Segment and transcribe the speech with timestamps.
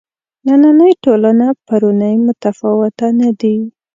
[0.45, 3.57] نننۍ ټولنه پرونۍ متفاوته نه دي.